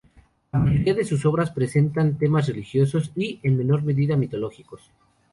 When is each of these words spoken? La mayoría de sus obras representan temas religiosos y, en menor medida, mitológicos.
La 0.51 0.57
mayoría 0.57 0.95
de 0.95 1.05
sus 1.05 1.27
obras 1.27 1.49
representan 1.49 2.17
temas 2.17 2.47
religiosos 2.47 3.11
y, 3.15 3.39
en 3.43 3.55
menor 3.55 3.83
medida, 3.83 4.17
mitológicos. 4.17 4.89